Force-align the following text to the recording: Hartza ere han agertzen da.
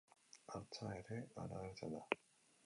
Hartza 0.53 0.89
ere 1.01 1.19
han 1.43 1.55
agertzen 1.59 1.95
da. 1.99 2.03